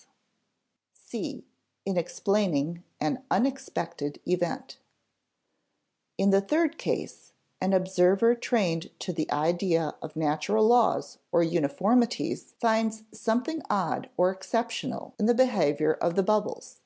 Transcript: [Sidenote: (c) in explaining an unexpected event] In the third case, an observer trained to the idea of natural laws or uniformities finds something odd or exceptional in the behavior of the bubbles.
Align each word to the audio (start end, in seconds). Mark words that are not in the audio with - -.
[Sidenote: 0.00 0.14
(c) 0.94 1.44
in 1.84 1.98
explaining 1.98 2.84
an 3.00 3.22
unexpected 3.30 4.18
event] 4.24 4.78
In 6.16 6.30
the 6.30 6.40
third 6.40 6.78
case, 6.78 7.34
an 7.60 7.74
observer 7.74 8.34
trained 8.34 8.98
to 9.00 9.12
the 9.12 9.30
idea 9.30 9.94
of 10.00 10.16
natural 10.16 10.64
laws 10.66 11.18
or 11.30 11.42
uniformities 11.42 12.54
finds 12.58 13.02
something 13.12 13.60
odd 13.68 14.08
or 14.16 14.30
exceptional 14.30 15.14
in 15.18 15.26
the 15.26 15.34
behavior 15.34 15.92
of 15.92 16.14
the 16.16 16.22
bubbles. 16.22 16.78